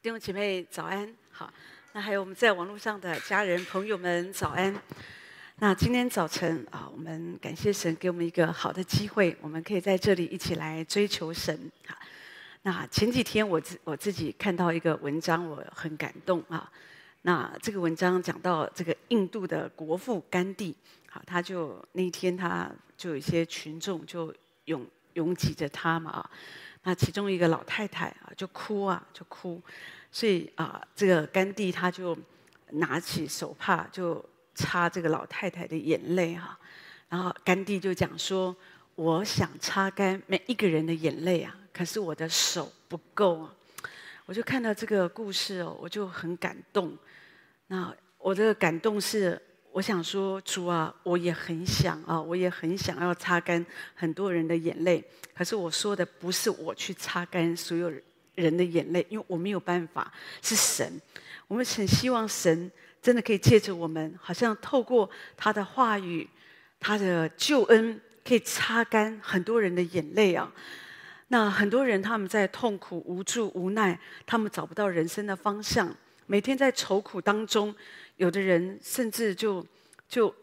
[0.00, 1.52] 弟兄姐妹早安，好，
[1.92, 4.72] 那还有我们在网络上的家人朋友们早安。
[5.56, 11.68] 那今天早晨啊，我们感谢神给我们一个好的机会，我们可以在这里一起来追求神。
[11.84, 11.96] 好，
[12.62, 16.70] 那前几天我自我自己看到一个文章，我很感动啊。
[17.22, 20.76] 那这个文章讲到这个印度的国父甘地，
[21.10, 24.32] 好，他就那一天他就有一些群众就
[24.66, 26.30] 拥拥挤着他嘛啊。
[26.82, 29.60] 那其中一个老太太啊，就哭啊，就哭，
[30.10, 32.16] 所以啊，这个甘地他就
[32.70, 36.58] 拿起手帕就擦这个老太太的眼泪哈，
[37.08, 38.56] 然后甘地就讲说
[38.94, 43.54] ：“我想擦干每一个人的眼泪啊，可是我的手不够啊。”
[44.24, 46.96] 我就看到这个故事哦，我就很感动。
[47.66, 49.40] 那我的感动是。
[49.78, 53.64] 我想说，主啊，我也很想啊，我也很想要擦干
[53.94, 55.02] 很多人的眼泪。
[55.32, 57.88] 可是我说的不是我去擦干所有
[58.34, 60.12] 人的眼泪，因为我没有办法，
[60.42, 61.00] 是神。
[61.46, 62.68] 我们很希望神
[63.00, 66.28] 真的可以借着我们，好像透过他的话语、
[66.80, 70.52] 他的救恩，可以擦干很多人的眼泪啊。
[71.28, 75.94] 那很多人他们在痛苦、无助、无奈，他们找不到人生的方向，
[76.28, 77.74] 每天在愁苦当中。
[78.18, 79.64] 有的人甚至就
[80.08, 80.34] 就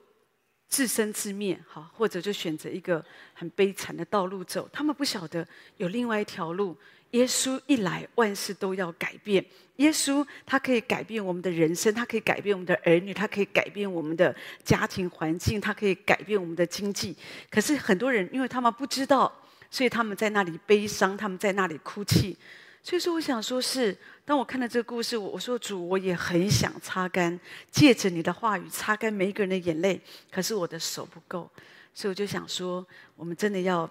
[0.70, 4.70] 自生自灭，哈，或者就选择一个很悲惨的道路走。
[4.72, 6.76] 他们不晓得有另外一条路。
[7.12, 9.46] 耶稣一来，万事都要改变。
[9.76, 14.34] 耶稣他可以改变我们的人生，他可以改变我们的儿女，他可以改变我们的
[14.64, 17.16] 家庭环境，他可以改变我们的经济。
[17.50, 19.32] 可是很多人因为他们不知道，
[19.70, 22.36] 所以他们在那里悲伤，他们在那里哭泣。
[22.86, 27.40] 所以说，我想说是，当我看到这个故事，我我说主，我也很想擦干，
[27.72, 30.00] 借着你的话语擦干每一个人的眼泪，
[30.32, 31.50] 可是我的手不够，
[31.96, 33.90] 所以我就想说，我们真的要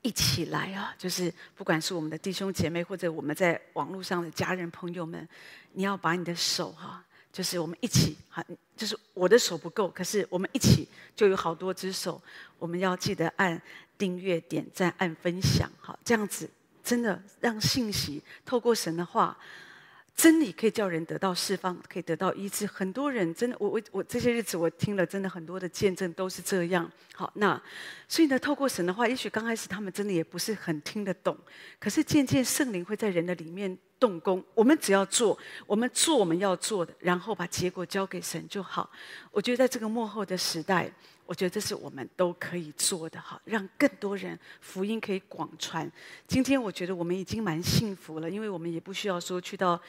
[0.00, 0.94] 一起来啊！
[0.96, 5.28] 就是不管是我们的弟兄姐妹，或者我们在网络上的家人朋友们，
[5.74, 8.42] 你要把你的手哈，就是我们一起哈，
[8.74, 12.18] 就是我的手不够，可是我们一起就有好多只手，
[12.58, 13.60] 我们要记得按
[13.98, 16.48] 订阅、点赞、按分享，哈，这样子。
[16.86, 19.36] 真的让信息透过神的话，
[20.14, 22.64] 真理可以叫人得到释放，可以得到医治。
[22.64, 26.88] 很多人真的，我我我这些日子我听了真的很多的见证都是这样。
[27.12, 27.60] 好，那
[28.06, 31.36] 所以呢，透过神的话，也许刚开始他们真的也不是很听得懂，
[31.80, 34.40] 可是渐渐圣灵会在人的里面动工。
[34.54, 35.36] 我们只要做，
[35.66, 38.88] 我们做我们要做的，然后把结果交给神就好。
[39.32, 40.88] 我觉得在这个幕后的时代。
[41.26, 45.90] 我觉得这是我们都可以做的哈，让更多人福音可以广传。
[46.26, 49.80] 今天我觉得我们已经蛮幸福了，因为我们也不需要说去到，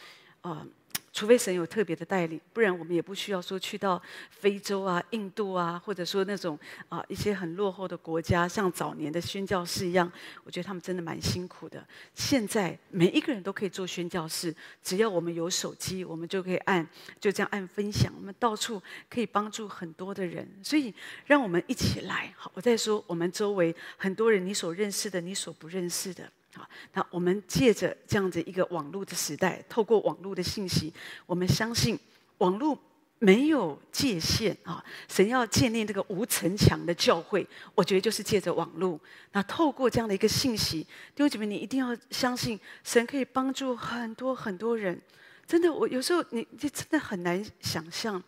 [0.41, 0.67] 呃。
[1.17, 6.55] 除非神有特别的带领，不然我们也不需要说去到非洲啊、印度啊，或者说那种
[6.89, 10.11] 啊一些很落后的国家，像早年的宣教士一样。
[10.43, 11.83] 我觉得他们真的蛮辛苦的。
[12.13, 16.87] 现在每一个人都可以做宣教士，只要我们有手机，我们就可以按
[17.19, 18.79] 就这样按分享，我们到处
[19.09, 20.47] 可以帮助很多的人。
[20.61, 20.93] 所以
[21.25, 22.31] 让我们一起来。
[22.37, 26.31] 好，我再说我们周围很多人，你所认识的，你所不认识的。
[26.55, 30.91] 好，那我们借着这样子一个网络的时代，透过网络的信息，
[31.25, 31.99] 我们相信
[32.39, 32.77] 网络
[33.19, 34.83] 没有界限啊！
[35.07, 38.99] 神要建立这个无城墙的教会，我觉得就是借着网络。
[39.33, 40.81] 那透过这样的一个信息，
[41.13, 44.99] 弟兄姐妹，你一定要相信，神可以帮助很多很多人。
[45.45, 48.21] 真的，我有时候你你真的很难想象。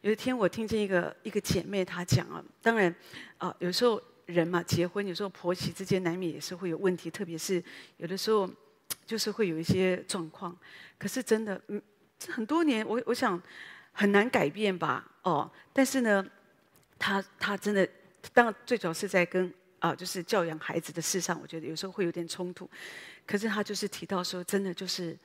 [0.00, 2.94] 有一天我听见一个一个姐妹她讲啊，当然
[3.36, 4.00] 啊，有时候。
[4.26, 7.62] 人嘛，结婚有时候婆媳之间难免也是会有问题，特别是
[7.96, 8.48] 有的时候
[9.06, 10.56] 就是会有一些状况。
[10.98, 11.80] 可是真的，嗯，
[12.18, 13.40] 这很多年，我我想
[13.92, 15.50] 很难改变吧，哦。
[15.72, 16.26] 但是呢，
[16.98, 17.88] 他他真的，
[18.32, 22.68] 当然最主要是在跟啊，就是教养孩子的事上，我觉得有时候会有点冲突。
[23.26, 25.16] 可是他就是提到说，真的就是。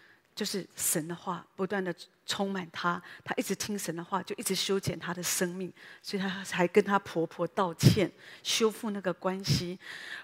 [0.42, 1.94] 就是神的话不断的
[2.26, 5.72] 充满他，他一直听神的话，就一直修剪他的生命，
[6.02, 9.78] 所以他才跟他婆婆道歉，修复那个关系。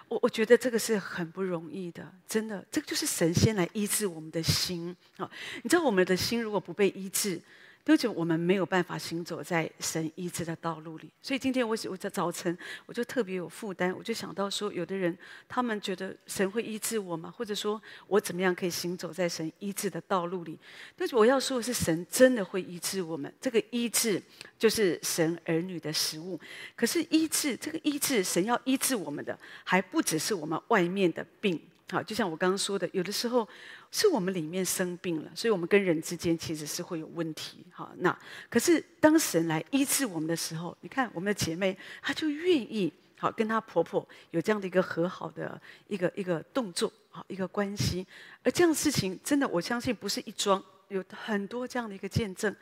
[0.08, 5.30] 我我觉得这个是很不容易的，真的，这个就是神仙来医治我们的心啊！
[5.62, 7.40] 你知道我们的心如果不被医治。
[7.88, 15.16] 而且我们没有办法行走在神医治的道路里，所以今天我我在早晨我就特别有负担，我就想到说，有的人
[15.48, 17.32] 他们觉得神会医治我吗？
[17.34, 20.58] 或者说我怎么样可以行走在神医治的道路里？
[20.94, 23.32] 但是我要说的是，神真的会医治我们。
[23.40, 24.22] 这个医治
[24.58, 26.38] 就是神儿女的食物。
[26.76, 31.58] 可是医治这个医治，神要医治我们的，还不只是我们外面的病。
[31.90, 33.48] 好，就像我刚刚说的，有的时候
[33.90, 37.64] 是我们里面生病了，所以我们跟人之间其实是会有问题。
[37.72, 38.16] 好，那
[38.50, 48.06] 可是当神来医治我们的时候，你看我们的姐妹，她就愿意好，跟她婆婆有这样的一个和好的一个一个动作，好，一个关系。
[48.42, 52.54] 而这样的事情，真的我相信不是一桩，有很多这样的一个见证。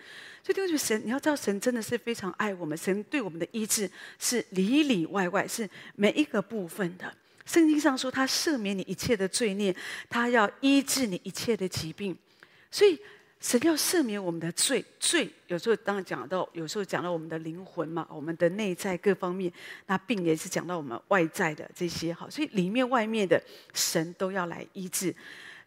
[0.44, 3.90] 所以弟兄姐妹，神，你要知道，神真的是非常爱我们，神对我们的医治
[4.20, 7.12] 是里里外外，是每一个部分的。
[7.46, 9.74] 圣经上说，他赦免你一切的罪孽，
[10.10, 12.14] 他要医治你一切的疾病。
[12.70, 12.98] 所以。
[13.38, 19.52] 神要赦免我们的罪，罪有时候当然讲到，有时候讲到我们的灵魂嘛，我们的内在各方面。
[19.86, 23.40] 那病也是讲到我们外在的这些哈，所以里面外面的
[23.74, 25.14] 神都要来医治。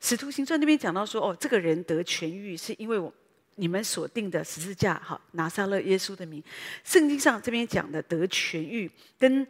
[0.02, 3.14] 使徒行传那边讲到说，哦，这个人得痊愈，是因为我
[3.56, 6.44] 你们所定的十字架哈，拿撒勒耶稣的名。
[6.84, 8.90] 圣经上这边讲的得痊愈，
[9.20, 9.48] 跟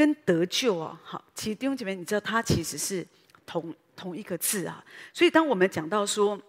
[0.00, 3.06] 跟得救哦，好，其实弟兄姐妹，你知道它其实是
[3.44, 4.82] 同同一个字啊。
[5.12, 6.40] 所以当我们讲到说。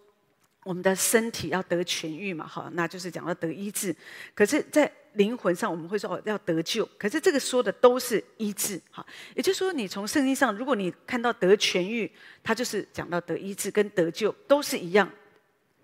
[0.63, 3.95] 我们的身体要得痊愈嘛，好，那就是讲到得医治。
[4.35, 6.87] 可是，在灵魂上，我们会说哦，要得救。
[6.99, 9.03] 可是这个说的都是医治，好，
[9.33, 12.11] 也就是说，你从圣经上，如果你看到得痊愈，
[12.43, 15.11] 它就是讲到得医治跟得救都是一样，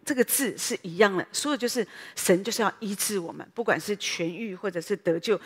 [0.05, 1.83] 这个字是一样的，说的就是
[2.15, 5.41] 神就是要医治我们，不管是痊愈或者是得救，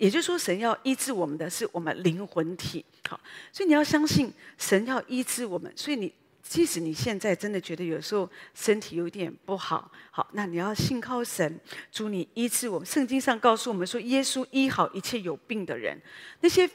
[0.00, 3.20] 也就是说，神要医治我们的是我们灵魂体，好，
[3.52, 6.12] 所以你要相信神要医治我们，所以你。
[6.42, 11.60] 即使你现在真的觉得有时候身体有点不好，好，那你要信靠神，
[11.92, 12.84] 主你医治我们。
[12.84, 15.96] 圣经上告诉我们说，耶稣医好一切有病的人。
[16.40, 16.68] 那些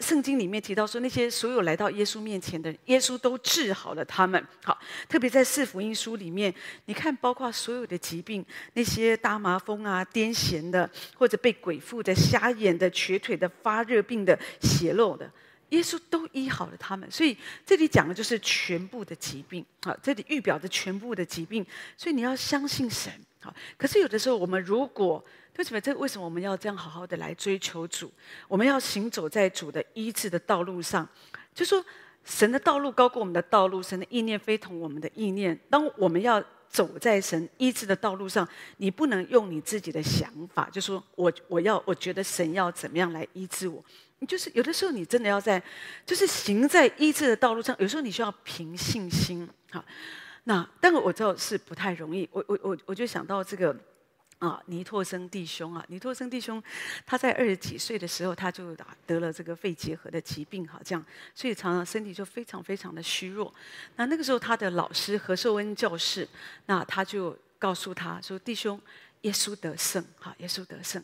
[0.00, 4.44] 圣经里面提到说，那些所有来到耶稣面前的，耶稣都治好了他们。
[4.62, 4.78] 好，
[5.08, 6.52] 特别在四福音书里面，
[6.86, 8.44] 你看，包括所有的疾病，
[8.74, 15.30] 那些大麻风啊、癫痫的，或者被鬼附的、瞎眼的、瘸腿的、发热病的、血漏的。
[15.70, 17.36] 耶稣都医好了他们，所以
[17.66, 19.64] 这里讲的就是全部的疾病。
[19.82, 21.64] 好，这里预表着全部的疾病，
[21.94, 23.12] 所以你要相信神。
[23.40, 25.22] 好，可是有的时候我们如果
[25.58, 28.10] 为什么这为什么我们要这样好好的来追求主？
[28.46, 31.06] 我们要行走在主的医治的道路上，
[31.52, 31.84] 就说
[32.24, 35.58] 神的道路高过我们的道路，神的意念非同我们的意念。
[35.68, 43.84] 当我们要走在神医治的道路上，你不能用你自己的想法，就说我我要我觉得神要怎么样来医治我。
[44.20, 45.60] 你就是有的时候，你真的要在，
[46.06, 47.74] 就是行在医治的道路上。
[47.80, 49.84] 有时候你需要凭信心，好。
[50.44, 52.28] 那但我知道是不太容易。
[52.32, 53.76] 我我我我就想到这个
[54.38, 56.62] 啊，尼托生弟兄啊，尼托生弟兄，
[57.04, 58.76] 他在二十几岁的时候，他就
[59.06, 61.04] 得了这个肺结核的疾病，哈这样，
[61.34, 63.52] 所以常常身体就非常非常的虚弱。
[63.96, 66.28] 那那个时候，他的老师何寿恩教士，
[66.66, 68.80] 那他就告诉他说：“弟兄，
[69.22, 71.02] 耶稣得胜，哈，耶稣得胜。”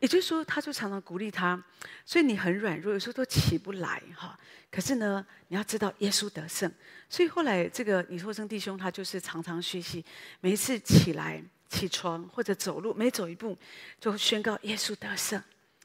[0.00, 1.62] 也就是说，他就常常鼓励他，
[2.06, 4.38] 所以你很软弱，有时候都起不来哈。
[4.70, 6.72] 可是呢，你要知道耶稣得胜。
[7.10, 10.02] 所以后来这个尼托生弟兄，他就是常常学习，
[10.40, 13.56] 每一次起来、起床或者走路，每走一步
[13.98, 15.42] 就宣告耶稣得胜，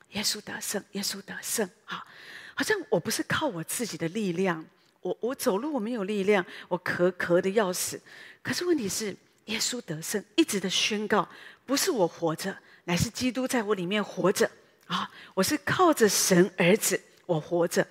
[0.09, 1.69] 耶稣得胜，耶稣得胜。
[1.85, 2.05] 哈，
[2.53, 4.65] 好像我不是靠我自己的力量，
[4.99, 8.01] 我我走路我没有力量，我咳咳得要死。
[8.41, 9.15] 可是问题是，
[9.45, 11.29] 耶稣得胜，一直的宣告，
[11.65, 12.57] 不是我活着。
[12.87, 14.49] 乃是基督在我里面活着
[14.85, 15.09] 啊！
[15.33, 17.87] 我是靠着神儿子，我活着，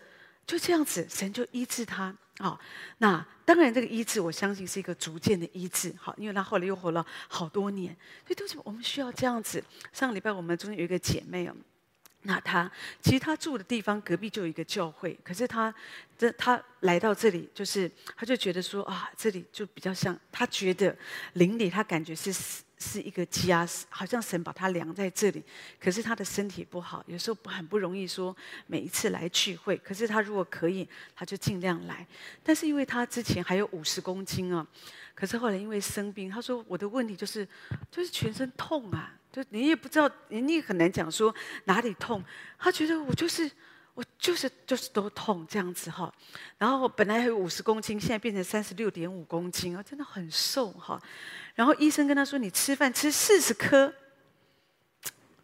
[0.47, 2.57] 就这样子，神就医治他啊。
[2.99, 7.95] 那当然，这个医治，我相信是一个逐渐的医治，好，因为他后来又活了好多年，
[8.27, 9.63] 所以都是我们需要这样子。
[9.93, 11.55] 上个礼拜我们中间有一个姐妹哦，
[12.23, 12.71] 那她
[13.03, 15.75] 其实她住的地方隔壁就有一个教会，可是她
[16.17, 20.97] 这她来到这里，就是她就觉得说啊，这里就比较像，她觉得
[21.35, 22.33] 邻里她感觉是。
[22.85, 25.43] 是一个家，好像神把他量在这里，
[25.81, 28.37] 可是他的身体不好，有时候很不容易说
[28.67, 29.77] 每一次来聚会。
[29.79, 30.87] 可是他如果可以，
[31.17, 32.07] 他就尽量来。
[32.43, 34.67] 但是因为他之前还有五十公斤啊，
[35.15, 37.49] 可是后来因为生病，他说我的问题就是
[37.91, 42.23] 就是全身痛啊，就你也不知道，你也很难讲说哪里痛。
[42.59, 43.51] 他觉得我就是。
[43.95, 46.13] 我就是就是都痛这样子哈，
[46.59, 51.01] 然后本来还有五十公斤，现在变成三十六点五公斤啊，真的很瘦哈。
[51.55, 53.95] 然后医生跟他说：“你吃饭吃四十颗。”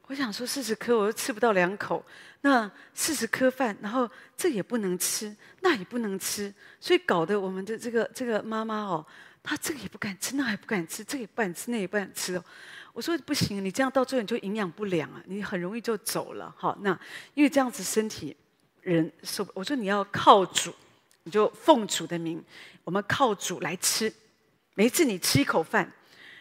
[0.08, 2.04] 我想说四十颗我又吃不到两口，
[2.40, 9.06] 那四十颗饭，然后这也不能吃，那也不能吃，所以搞得我们的这个这个妈妈哦，
[9.40, 12.44] 她这个也不敢吃，那也不敢吃，这也不敢吃，那也不敢吃哦。
[13.00, 16.54] 我说不行，你这样到最后你就营养不良啊，你很容易就走了。
[16.54, 16.90] 好，那
[17.32, 18.36] 因为这样子身体
[18.82, 20.70] 人受，我说你要靠主，
[21.22, 22.44] 你就奉主的名，
[22.84, 24.12] 我们靠主来吃。
[24.74, 25.90] 每一次你吃一口饭，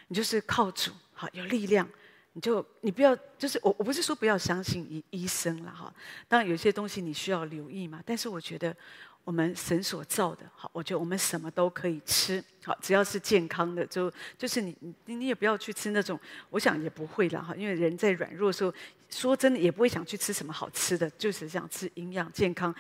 [0.10, 1.88] 你就是靠主，好有力量，
[2.34, 5.94] 你就你不要就是我我不是说不要相信医医生了哈，
[6.28, 8.76] 当然有些东西你需要留意嘛，但是我觉得
[9.24, 18.74] 我们神所造的，好，我觉得我们什么都可以吃，好，只要是健康的，就就是你你你也不要去吃那种，我想也不会了哈，因为人在软弱的时候，
[19.12, 22.74] 说真的也不会想去吃什么好吃的，就是想吃营养健康，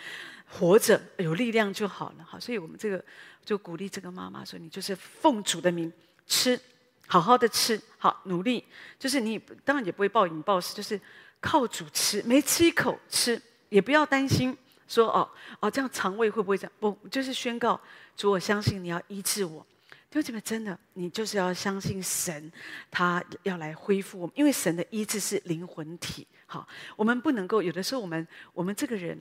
[0.47, 2.39] 活着有力量就好了哈。
[2.39, 3.03] 所以我们这个
[3.45, 5.93] 就鼓励这个妈妈说，你就是奉主的名
[6.25, 6.59] 吃，
[7.05, 8.65] 好好的吃，好努力，
[8.97, 10.99] 就是你当然也不会暴饮暴食，就是
[11.39, 14.57] 靠主吃，每吃一口吃，也不要担心。
[14.89, 15.29] 说哦
[15.61, 16.71] 哦，这样肠胃会不会这样？
[16.81, 17.79] 不，就是宣告
[18.17, 19.65] 主，我相信你要医治我。
[20.09, 22.51] 弟兄姐妹，真的，你就是要相信神，
[22.89, 26.27] 他要来恢复我们，因为神的医治是灵魂体。
[26.51, 29.15] 好，我们不能够有的时候，我们我们这个人，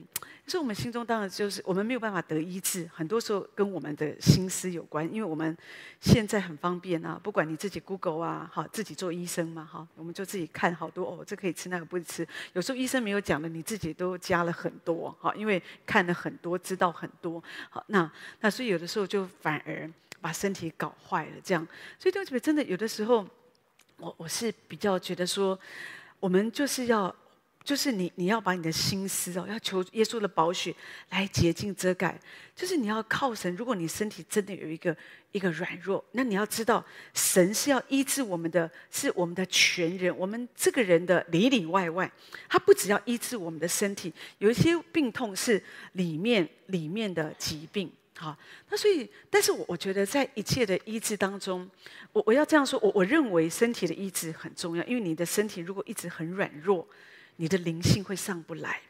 [0.47, 5.55] 就是我们心中当然就是我们没有办法得医治，很多时候跟我们的心思有关，因为我们
[6.01, 12.27] 现在很方便啊，不管你自己 Google 啊，好，自己做医生嘛，哈，我们就自己看好多哦，这可以吃，那个不吃。
[12.55, 19.87] 有时候医生没有讲的，你自己都加了很多，好，因为看了很多，知道很多，好，那那所以有的时候就反而
[20.23, 21.63] 把身体搞坏了，这样。
[21.99, 23.29] 所以弟兄姊妹，真的有的时候，
[23.99, 25.61] 我我是比较觉得说。
[26.21, 27.15] 我们就是要，
[27.63, 30.75] 就是你你要把你的心思哦，要求耶稣的宝血
[31.11, 32.19] 来洁净遮盖。
[32.55, 33.55] 就是你要靠神。
[33.55, 34.97] 如果你身体真的有一个
[35.31, 36.85] 一个软弱，那你要知道，
[37.15, 42.11] 神是要医治我们的，是我们的全人，我们这个人的里里外外。
[42.49, 47.93] 他不只要医治我们的身体，有一些病痛是里面里面的疾病。
[48.21, 48.37] 好，
[48.69, 51.71] 那所以，但是我我觉得在一切的医治当中，
[52.13, 56.85] 我我要这样说，我我认为身体的医治很重要，因为你的身体如果一直很软弱，
[57.37, 58.81] 你的灵性会上不来。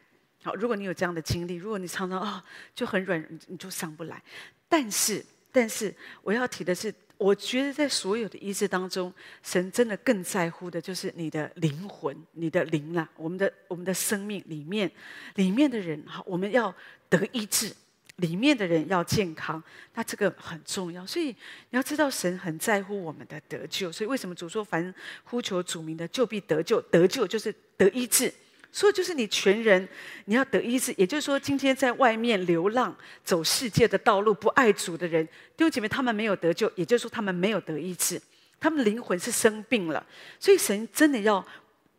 [0.42, 2.44] 好，如果你有这样的经历，如果你常常啊、哦、
[2.74, 4.22] 就很软，你就上不来。
[4.66, 14.90] 但是，但是我要提的是，我觉得在所有的医治当中，神真的更在乎的就是你的灵魂、你的灵啦，我们的我们的生命里面
[15.34, 16.74] 里面的人，好，我们要
[17.10, 17.70] 得医治。
[18.18, 19.62] 里面的人要健康，
[19.94, 21.06] 那这个很重要。
[21.06, 21.36] 所以你
[21.76, 23.92] 要知道，神很在乎我们的得救。
[23.92, 26.80] 所以为什么主说，凡呼求主名的，就必得救。
[26.82, 28.32] 得救就是得医治，
[28.72, 29.88] 所以就是你全人
[30.24, 30.92] 你要得医治。
[30.96, 35.24] 也就是说，今天在外面流浪、走世界的道路、不爱主的人，
[35.56, 38.20] 弟兄姐妹，他们没有得救，也就是说，他们没有得医治，
[38.58, 40.04] 他们灵魂是生病了。
[40.40, 41.46] 所以神真的要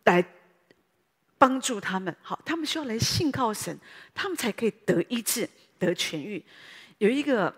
[0.03, 0.21] 来
[1.37, 2.13] 帮助他们。
[2.21, 3.79] 好，他们需要来信靠神，
[4.13, 5.49] 他们才可以得医治。
[5.79, 6.43] 得痊愈，
[6.97, 7.53] 有一个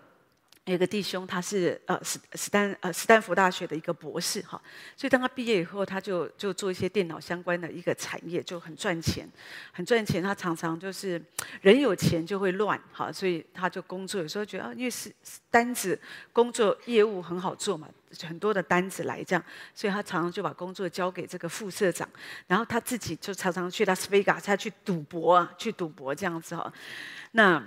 [0.64, 4.50] 有一个弟兄，他是呃史史丹呃斯丹福大学的一个博士哈，
[4.96, 9.28] 所以当他毕业以后，他就就做一些电脑相关的一个产业，就很赚钱，
[9.72, 10.22] 很赚钱。
[10.22, 11.20] 他常常就是
[11.62, 15.12] 人有钱就会乱哈，所以他就工作有时候觉得啊，因为是
[15.50, 16.00] 单子
[16.32, 17.88] 工作业务很好做嘛，
[18.24, 22.08] 很多的单子来这样，所以他常常就把工作交给这个副社长，
[22.46, 26.72] 然后他自己就常常去拉斯维加斯，他去赌博啊，去赌博这样子哈，
[27.32, 27.60] 那。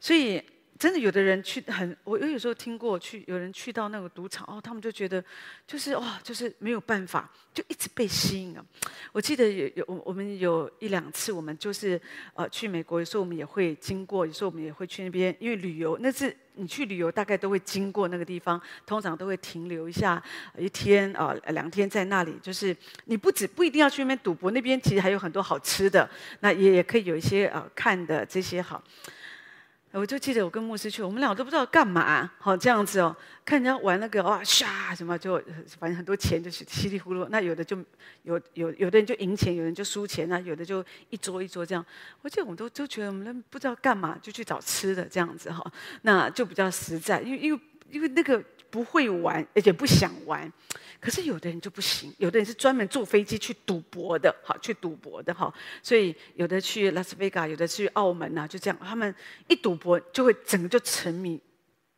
[0.00, 0.42] 所以，
[0.78, 5.22] 真的有的人去很，我有时候听过去有人去到那个赌场哦，他们就觉得
[5.66, 8.64] 就是哦，就是没有办法，就一直被吸引啊。
[9.12, 12.00] 我记得有有我我们有一两次，我们就是
[12.32, 20.22] 呃去美国，有时候我们也会经过，有时候我们也会去那边，因为旅游那是你去旅游大概都会经过那个地方，通常都会停留一下
[20.56, 22.34] 一天啊、两天在那里。
[22.42, 26.08] 就是你不止不一定要去那边赌博，那边其实还有很多好吃的，
[26.40, 28.82] 那也也可以有一些呃看的这些好。
[29.92, 35.36] 我就记得我跟牧师去，我们俩都不知道干嘛，好这样子哦，看人家玩那个哇唰什么就，
[35.80, 37.26] 反正很多钱就是稀里糊涂。
[37.28, 37.76] 那有的就
[38.22, 41.84] 有有有的人就赢钱，有人就输钱啊，有的就一桌一桌这样。
[42.22, 45.60] 我记得我们都都觉得我们不知道干嘛，就去找吃的这样子哈，
[46.02, 48.40] 那就比较实在，因为因为因为那个
[48.70, 50.50] 不会玩，而且不想玩。
[51.00, 55.52] 可是有的人就不行，有的人是专门坐飞机去赌博的，好去赌博的哈。
[55.82, 58.78] 所以有的去拉斯维加，有的去澳门呐，就这样。
[58.80, 59.14] 他们
[59.48, 61.40] 一赌博就会整个就沉迷，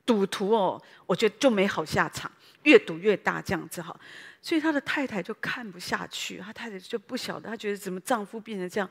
[0.06, 2.30] 赌徒哦，我觉得就没好下场，
[2.62, 3.94] 越赌越大这样子哈。
[4.40, 8.88] 所以他的太太就看不下去，他太太就不晓得，他觉得怎么丈夫变成这样。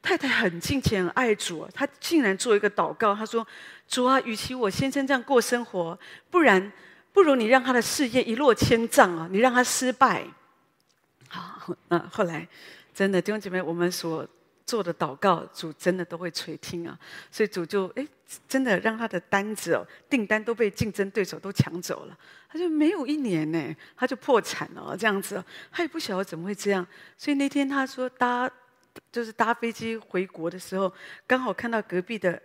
[0.00, 3.46] 太太很敬虔、很爱主，她竟然做一个祷告，她说
[3.86, 5.98] ：“主啊，与其我先生这样过生活，
[6.30, 6.72] 不然。”
[7.12, 9.28] 不如你让他的事业一落千丈啊！
[9.30, 10.24] 你让他失败。
[11.28, 12.48] 好，那后来
[12.94, 14.26] 真的弟兄姐妹，我们所
[14.64, 16.98] 做的祷告，主真的都会垂听啊！
[17.30, 18.06] 所以主就哎，
[18.48, 22.18] 真的让他的单子哦，订单都被竞争对手都抢走了。
[22.48, 25.42] 他就没有一年呢，他就破产了这样子。
[25.70, 26.86] 他也不晓得怎么会这样。
[27.18, 28.50] 所以那天他说搭
[29.10, 30.92] 就是搭飞机回国的时候，
[31.26, 32.40] 刚好看到隔壁的。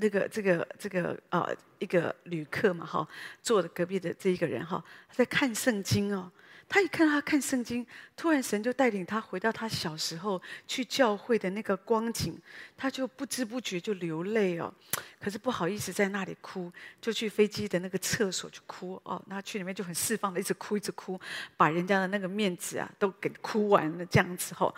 [0.00, 3.06] 那个这个这个啊、一个旅客嘛，哈，
[3.42, 6.30] 坐的隔壁的这一个人哈，他在看圣经哦。
[6.72, 7.84] 他一看他看圣经，
[8.16, 12.40] 突然神就带领他回到他小时候去教会的那个光景，
[12.76, 14.72] 他就不知不觉就流泪哦。
[15.18, 19.20] 可是不好意思在那里哭，就去飞机的那个厕所去哭哦。
[19.26, 21.20] 那去里面就很释放的，一直哭一直哭，
[21.56, 24.72] 把人家的那个面子啊都给哭完了这样子后，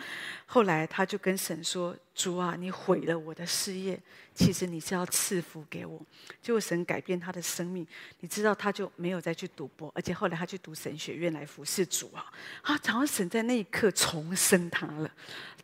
[0.47, 3.99] 后来他就跟神说：“主啊，你毁了我的事业，
[4.35, 6.01] 其实你是要赐福给我。”
[6.43, 7.87] 结果神改变他的生命，
[8.21, 12.25] 你知道他就没有再去赌博，而且后来他去读神学院来服侍主啊。
[12.63, 15.11] 啊，然后神在那一刻重生他了，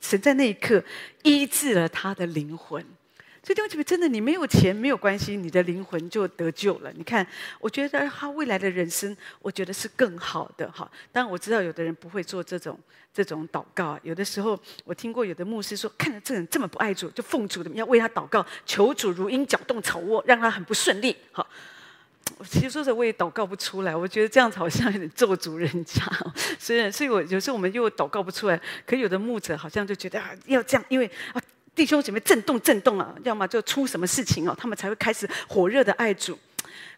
[0.00, 0.83] 神在那一刻
[1.23, 2.85] 医治了他的灵魂。
[3.49, 6.93] 所以弟兄姐妹，真的，你没有钱没有关系，你的灵魂就得救了。
[6.95, 7.26] 你看，
[7.61, 10.87] 我觉得他未来的人生，我觉得是更好的哈。
[11.11, 12.78] 当然我知道有的人不会做这种
[13.11, 13.99] 这种祷告。
[14.02, 21.17] 有的时候我听过有的牧师说，看着这人这么不爱主，就奉主的名要为他祷告，求主如鹰搅动草窝，让他很不顺利。
[21.33, 21.49] 好，
[22.37, 23.97] 我其实说实话，我也祷告不出来。
[23.97, 26.02] 我觉得这样子好像有点咒诅人家。
[26.61, 31.40] 虽然，所以我有时候我们又祷告不出来，可有的牧者好像就觉得啊，要这样，因为啊。
[31.78, 36.37] 弟兄姐妹震动震动啊，要么就出什么事情哦，他们才会开始火热的爱主。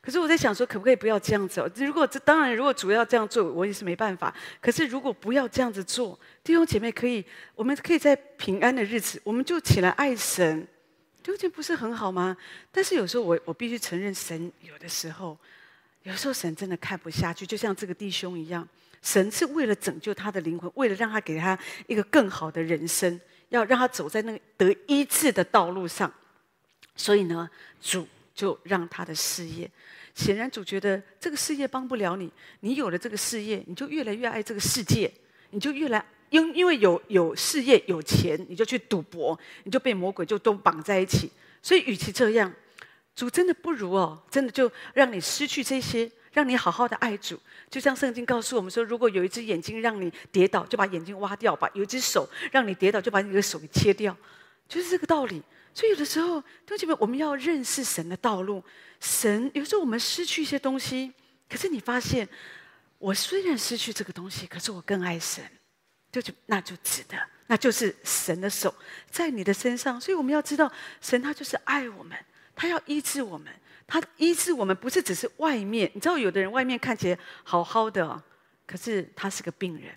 [0.01, 1.71] 可是我在想说，可不可以不要这样子哦？
[1.77, 4.35] 如果这当然，如果主要这样做，我也是没办法。
[4.59, 7.23] 可是如果不要这样子做，弟兄姐妹可以，
[7.55, 10.67] 我们可以在平安的日子，我们就起来爱神，
[11.23, 12.35] 究竟不是很好吗？
[12.73, 15.37] 但是有时候我我必须承认，神有的时候，
[16.05, 18.67] 有时候神真的看不下去，就像这个弟兄一样，
[19.03, 23.21] 神是为了拯救他的灵魂，为了让他给他一个更好的人生。
[23.51, 26.13] 要让他走在那个得医治的道路上，
[26.97, 27.49] 所以呢，
[27.81, 29.71] 主就让他的事业。
[30.15, 32.31] 显然，主觉得这个事业帮不了你。
[32.61, 35.11] 你有了这个事业，你就越来越爱这个世界，
[35.51, 41.31] 你就越来因因为有有事业有钱，你就去赌博，你就被魔鬼就都绑在一起。
[41.63, 42.53] 所以，与其这样，
[43.15, 46.11] 主真的不如哦，真的就让你失去这些。
[46.33, 54.17] 让你好好的爱主，就像圣经告诉我们说：如果有一只眼睛让你跌倒，就把眼睛挖掉吧；有一只手让你跌倒，就把你的手给切掉，
[54.69, 55.43] 就是这个道理。
[55.75, 58.63] 所以有的时候，弟兄姐妹，我们要认识神的道路。
[59.01, 61.13] 神有时候我们失去一些东西，
[61.49, 62.29] 可是你发现，
[62.99, 65.45] 我虽然失去这个东西，可是我更爱神，
[66.13, 68.73] 就就那就值得，那就是神的手
[69.11, 70.01] 在你的身上。
[70.01, 70.71] 所以我们要知道，
[71.01, 72.17] 神他就是爱我们，
[72.55, 73.53] 他要医治我们。
[73.91, 78.23] 他医治我们不是只是外面，你知道，有的人外面看起来好好的，
[78.65, 79.93] 可是他是个病人，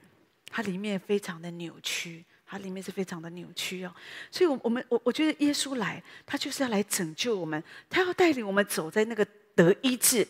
[0.50, 3.94] 他里面非常的扭曲，他里面是非常的扭曲哦。
[4.32, 9.24] 所以，我我们我我觉得耶稣来，他就是要来拯救我们，他要带领我们走在那个
[9.56, 10.28] 得医治。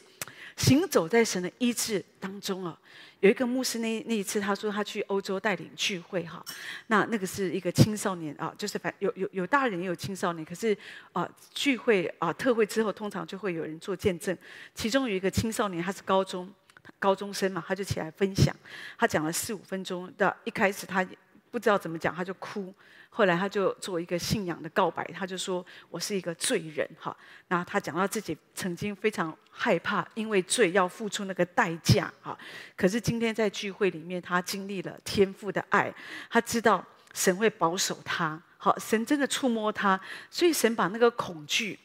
[0.56, 2.78] 行走在神的医治当中哦，
[3.24, 6.44] 有一个牧师那那一次他说他去欧洲带领聚会哈，
[6.88, 10.78] 那那个是一个青少年啊，就是反有有有大人也有青少年，可是
[11.14, 14.38] 啊聚会啊特会之后通常就会有人做见证，
[14.76, 16.54] 其中有一个青少年他是高中
[17.00, 18.54] 高中生嘛，他就起来分享，
[18.98, 21.08] 他讲了四五分钟的，一开始他
[21.50, 22.74] 不知道怎么讲，他就哭。
[23.16, 27.16] 后来他就做一个信仰的告白，他就说：“我是一个罪人。”哈，
[27.50, 32.12] 那他讲到自己曾经非常害怕，因为罪要付出那个代价。
[32.24, 32.36] 哈，
[32.76, 35.94] 可是今天在聚会里面，他经历了天父的爱，
[36.28, 38.42] 他知道神会保守他。
[38.58, 40.00] 好，神真的触摸他，
[40.32, 41.78] 所以神把那个恐惧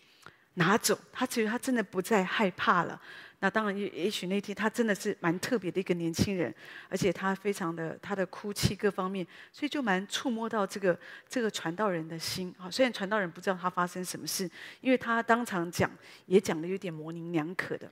[0.54, 2.98] 拿走，他觉得他真的不再害怕了。
[3.40, 6.52] 那当然，也也许那天他真的是蛮特别的一个年轻人，
[6.88, 10.98] 而且他非常的他的哭泣各方面，所以就蛮触摸到这个
[11.28, 12.68] 这个传道人的心啊。
[12.68, 15.88] 虽然传道人不知道他发生什么事，因为他当场讲
[16.26, 17.88] 也讲的有点模棱两可的。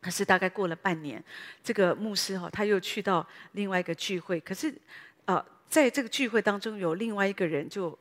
[0.00, 1.22] 可是大概过了半年，
[1.62, 4.74] 这个牧师哈他又去到另外一个聚会，可是
[5.26, 7.98] 呃在这个聚会当中有另外一个人就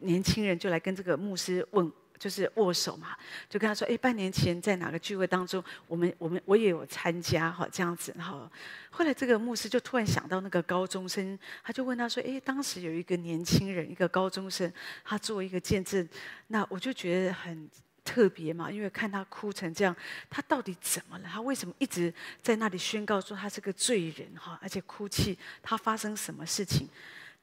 [0.00, 1.90] 年轻人就来跟这个牧师问。
[2.18, 3.16] 就是握手嘛，
[3.48, 8.12] 就跟他说：“哎，半年前在哪个聚会当中，我们我们我也有参加哈，这样子。
[8.18, 8.50] 然后
[8.90, 14.72] 后来这个牧师就突然想到那个高中生，他就问他说：‘哎，当时有一个年轻人，一个高中生，
[15.04, 16.06] 他作为一个见证，
[16.48, 17.70] 那我就觉得很
[18.04, 19.94] 特别嘛，因为看他哭成这样，
[20.28, 21.28] 他到底怎么了？
[21.32, 25.38] 他为什么一直在那里宣告说他是个罪人哈，而且哭泣？
[25.62, 26.88] 他发生什么事情？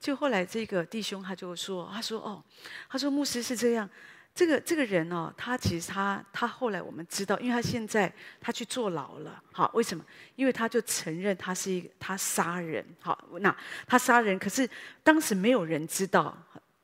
[0.01, 2.43] 就后来这个弟兄他就说：他说哦，
[2.89, 3.89] 他说牧师是这样。”
[4.36, 10.04] 这个这个人哦，他其实他他后来我们知道，因为他现在他去坐牢了，好，为什么？
[10.36, 13.56] 因为他就承认他是一个他杀人，好，那
[13.88, 14.69] 他杀人，可是
[15.02, 16.38] 当时没有人知道，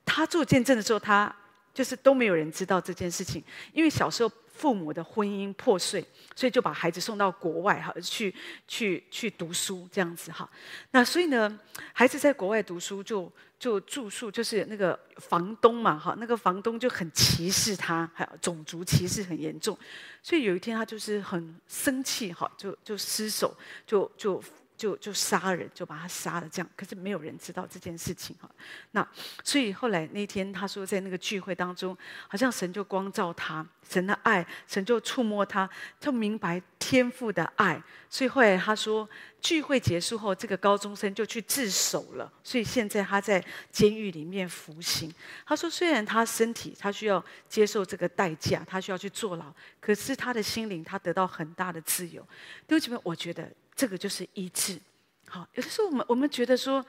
[0.05, 1.35] 他做见证的时候，他
[1.73, 4.31] 就是都没有人知道这件事情，因为小时候。
[4.61, 8.31] 父母的婚姻破碎，所以就把孩子送到国外哈，去
[8.67, 10.47] 去去读书这样子哈。
[10.91, 11.59] 那所以呢，
[11.93, 19.75] 孩子在国外读书就就住宿，就是那个房东嘛哈，那个房东就很歧视他，还有种族歧视很严重。
[20.21, 24.39] 所以有一天他就是很生气哈，就就失手，就就
[24.81, 26.49] 就就杀人，就把他杀了。
[26.51, 28.49] 这样，可是没有人知道这件事情哈。
[28.91, 29.07] 那
[29.43, 31.95] 所以后来那天他说，在那个聚会当中，
[32.27, 37.79] 好像神就光照他，神的爱，神就触摸他，就明白天父的爱。
[38.09, 39.07] 所以后来他说，
[39.39, 42.33] 聚会结束后，这个高中生就去自首了。
[42.43, 43.41] 所以现在他在
[43.71, 45.13] 监狱里面服刑。
[45.45, 52.21] 他说，虽然他身体他需要接受这个代价，他需要去坐牢，可是他的心灵他得到很大的自由。
[52.67, 53.49] 弟兄姐妹，我觉得
[53.81, 54.79] 这个就是医治。
[55.27, 56.85] 好，有的时候我们我们觉得说，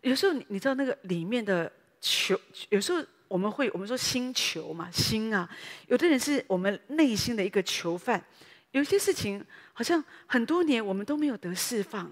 [0.00, 2.34] 有时候你你知道那个里面的囚，
[2.70, 5.46] 有时候我们会我们说心囚嘛，心啊，
[5.86, 8.24] 有的人是我们内心的一个囚犯。
[8.70, 12.10] 有些事情好像很多年我们都没有得释放，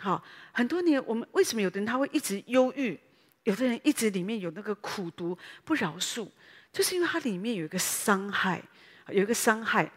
[0.00, 0.20] 好，
[0.50, 2.98] 很多年我们为什么有的人他会一直忧郁，
[3.44, 6.28] 有的人一直里面有那个苦毒不饶恕，
[6.72, 8.60] 就是因为他里面有一个伤害，
[9.06, 9.88] 有一个伤害，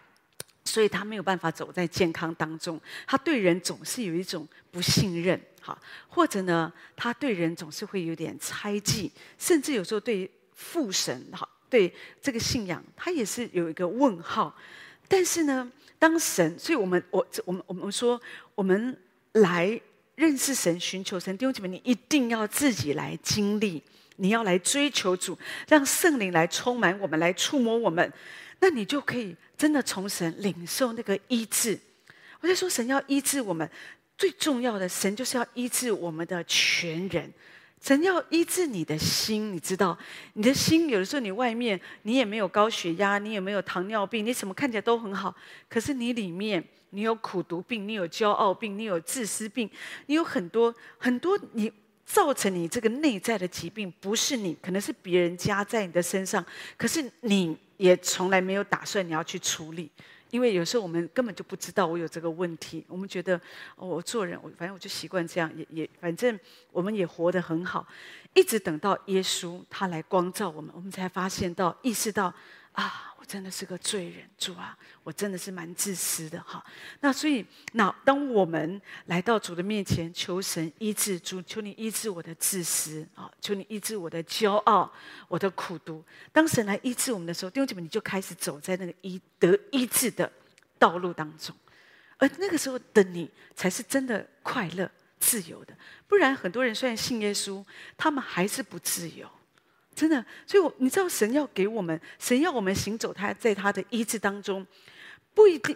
[0.66, 5.78] 所以他没有办法走在健康当中，他对人总是有一种不信任，哈，
[6.10, 14.54] 或者呢，他对人总是会有点猜忌，甚至有时候对父神，哈，对这个信仰，他也是有一个问号，
[15.08, 15.72] 但是呢。
[15.98, 18.22] 当神，所以我们我我们我们说，
[18.54, 18.96] 我们
[19.32, 19.80] 来
[20.16, 23.82] 认识神、寻求神，弟兄姐妹，你一定要自己来经历，
[24.18, 25.36] 你要来追求主，
[25.70, 28.12] 让圣灵来充满我们，来触摸我们，
[28.66, 31.80] 那你就可以真的从神领受那个医治。
[32.42, 33.70] 我在说，神要医治我们，
[34.18, 37.32] 最重要的，神就是要医治我们的全人。
[37.80, 39.96] 神要医治你的心，你知道，
[40.34, 45.36] 你的心有的时候你外面你也没有高血压，你也没有糖尿病，你什么看起来都很好，
[45.70, 49.70] 可是你里面你有苦毒病，你有骄傲病，你有自私病，
[50.08, 51.72] 你有很多很多，你
[52.04, 56.44] 造成你这个内在的疾病，不是你，可能是别人加在你的身上，
[56.76, 59.90] 可是你也从来没有打算你要去处理。
[60.32, 63.40] 因为有时候我们根本就不知道我有这个问题，我们觉得，
[63.78, 66.38] 我做人，我反正我就习惯这样，也也反正
[66.72, 67.88] 我们也活得很好，
[68.34, 72.34] 一直等到耶稣他来光照我们，我们才发现到意识到
[72.76, 73.12] 啊。
[73.18, 76.64] 我真的是个罪人，主啊，我真的是蛮自私的哈。
[77.00, 84.94] 那所以，那当我们来到主的面前，求神医治主，求你医治我的自私啊，求你医治我的骄傲，
[85.28, 86.04] 我的苦毒。
[86.32, 90.32] 当神来医治我们的时候，弟兄姐妹，你就开始走在那个医得医治的
[90.78, 91.56] 道路当中，
[92.18, 94.88] 而那个时候的你才是真的快乐、
[95.20, 95.76] 自由的。
[96.08, 97.66] 不然，很多人虽然信耶稣，
[97.98, 99.28] 他们还是不自由。
[99.96, 104.68] 真的，所以我你知道，神要给我们，神要我们行走，他在他的医治当中，
[105.34, 105.76] 不一定。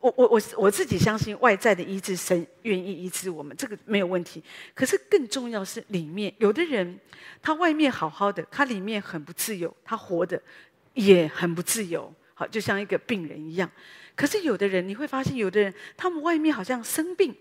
[0.00, 4.44] 我我我我自己相信外在的医治，神愿意医治我们，这个没有问题。
[4.74, 7.00] 可是更重要是里面，有的人
[7.40, 10.38] 他外面好好的，他里面很不自由，他活的
[10.92, 13.70] 也很不自由，好，就像一个病人一样。
[14.14, 17.34] 可是有的人你会发现，有的人他们外面好像生病，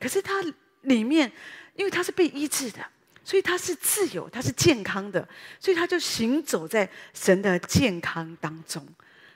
[0.00, 0.42] 可是他
[0.80, 1.30] 里面，
[1.74, 2.78] 因为他是被医治的。
[3.26, 8.80] 所以他是自由，他是健康的，所以他就行走在神的健康当中。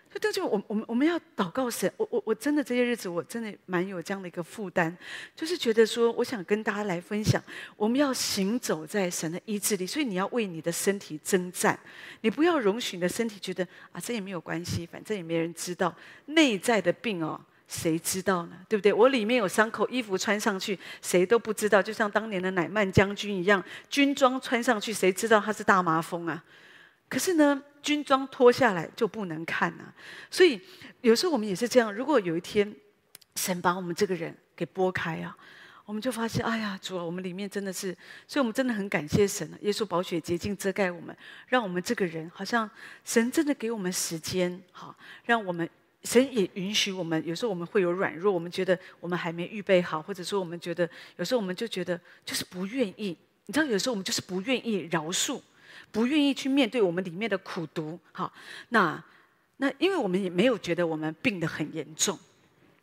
[0.09, 1.92] 所以这就我我们我们要祷告神。
[1.96, 4.96] 我我我真的这些日子我真的蛮有这样的一个负担，
[5.35, 7.42] 就是觉得说，我想跟大家来分享，
[7.76, 9.85] 我们要行走在神的医治里。
[9.85, 11.76] 所以你要为你的身体征战，
[12.20, 15.92] 你不要容许你的身体觉得啊，这也没有关系，反正也没人知道
[16.26, 17.40] 内在的病哦。
[17.72, 18.56] 谁知道呢？
[18.68, 18.92] 对不对？
[18.92, 21.80] 我里面有伤口，衣服穿上去，谁都不知道。
[21.80, 26.42] 就像当年的乃曼将军一样，军装穿上去，谁知道他是大麻风啊？
[27.09, 29.94] 可是呢，军装脱下来就不能看啊。
[30.28, 30.61] 所以
[31.00, 31.94] 有时候我们也是这样。
[31.94, 32.74] 如果有一天
[33.37, 35.37] 神把我们这个人给拨开啊，
[35.85, 39.48] 我们就发现，哎呀，主啊，我们里面真的是，所以我们真的很感谢神。
[39.61, 42.68] 耶稣宝血洁净遮盖我们，让我们这个人好像
[43.04, 44.92] 神真的给我们时间，好，
[45.24, 45.70] 让我们。
[46.05, 53.17] 神也允许我们，有时候我们会有软弱，我们觉得我们还没预备好，或者说我们觉得有时候我们就觉得就是不愿意。
[53.47, 55.41] 你知道，有时候我们就是不愿意饶恕，
[55.91, 57.99] 不愿意去面对我们里面的苦毒。
[58.13, 58.33] 好，
[58.69, 59.03] 那
[59.57, 62.19] 那因为我们也没有觉得我们病得很严重，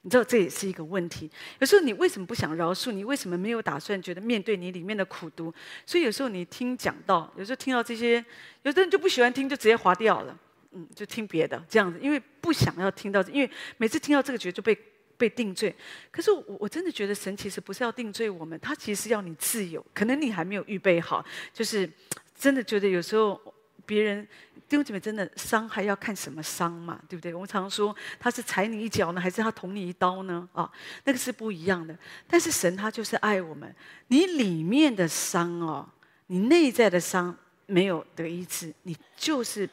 [0.01, 1.29] 你知道这也是一个问题。
[1.59, 2.91] 有时候你为什么不想饶恕？
[2.91, 5.53] 你为什么没有打算觉得面对你里面的苦毒？
[5.85, 8.23] 所以有时候你听讲到，有时候听到这些，
[8.63, 10.37] 有的人就不喜欢听，就直接划掉了。
[10.77, 14.77] 嗯，就听别的这样子，因为不想要听到，因为每次听到这个，觉就被
[15.17, 15.75] 被定罪。
[16.11, 19.83] 可是我我真的觉得神其实不是要定罪我们，他其实要你自由。
[19.91, 21.89] 可能你还没有预备好，就是
[22.35, 23.41] 真的觉得有时候
[23.87, 24.21] 别人
[24.69, 27.33] 弟兄姐妹真的伤害要看什么伤嘛，对不对？
[27.33, 30.47] 我们常说他是踩你一脚呢，还是他捅你一刀呢？
[30.53, 30.71] 啊，
[31.05, 31.97] 那个是不一样的。
[32.27, 33.75] 但是神他就是爱我们，
[34.09, 35.89] 你里面的伤哦，
[36.27, 37.35] 你内在的伤
[37.65, 39.67] 没有得医治，你就是。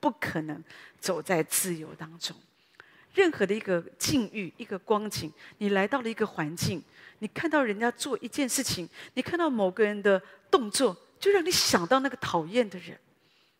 [0.00, 0.62] 不可能
[1.00, 2.36] 走在自由当中，
[3.14, 6.82] 任何的一个境遇、一个光景，你来到了一个环境，
[7.18, 12.98] 你看到人家做一件事情，你看到某个人的动作，就让你想到那个讨厌的人，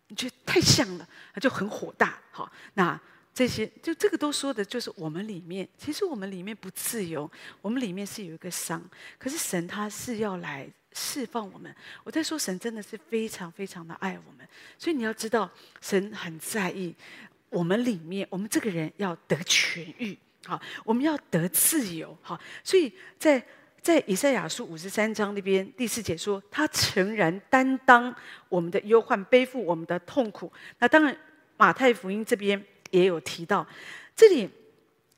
[0.08, 1.08] 你觉得太像了，
[1.40, 2.18] 就很火大。
[2.30, 3.00] 好，那
[3.34, 8.82] 这些就这个都说的就是我们里面，其实我们里面不自由，我们里面是有一个伤，
[9.18, 11.72] 可是神他是要来释放我们。
[12.02, 15.48] 我在说神真的是非常非常的爱我们，所以你要知道，
[15.80, 16.92] 神很在意。
[17.50, 23.42] 我们里面，我们这个人要得痊愈，好，我们要得自由，好，所以在
[23.80, 28.14] 在以赛亚书五十三章那边第四节说，他诚然担当
[28.50, 30.52] 我们的忧患，背负我们的痛苦。
[30.78, 31.16] 那当然，
[31.56, 33.66] 马太福音这边也有提到，
[34.14, 34.50] 这里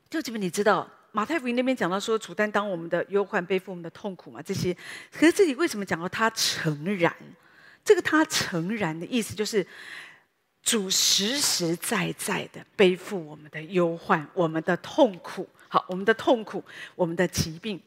[0.09, 4.77] 就这边你知道，马太福音那边讲到说，主担当我们的忧患，背负我们的痛苦嘛，这些。
[5.13, 7.15] 可是这里为什么讲到他诚然？
[7.85, 9.67] 这个他诚然的意思就是。
[10.63, 16.63] 主实实在在的背负我们的忧患，我们的痛苦，好，我们的痛苦，
[16.95, 17.81] 我们的疾病。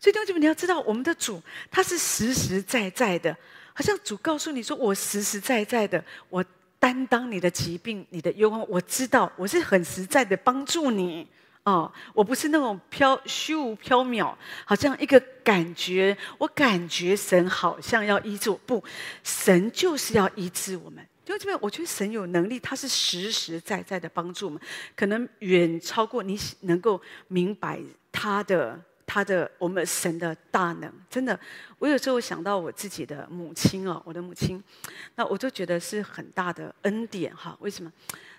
[0.00, 3.36] 所以弟兄姐妹，你要知道，我们的主他是实实在在的，
[3.74, 6.42] 好像主告诉你说：“我实实在在的，我
[6.78, 11.28] 担当你的疾病，你的忧患，我知道，我是很实在的帮助你
[11.64, 14.34] 哦，我不是那种飘虚无缥缈，
[14.66, 18.84] 好像一个感觉，我感觉神好像要医治我，不，
[19.22, 24.60] 神就是要医治我们。”就这边，我觉得神有能力，他是实实在在的帮助我们，
[24.94, 27.80] 可能远超过你能够明白
[28.12, 30.92] 他的他的我们神的大能。
[31.08, 31.40] 真的，
[31.78, 34.62] 我有时候想到我自己的母亲哦，我的母亲，
[35.14, 37.56] 那我就觉得是很大的恩典哈。
[37.60, 37.90] 为什么？